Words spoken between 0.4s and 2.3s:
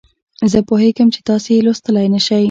زه پوهیږم چې تاسې یې لوستلای نه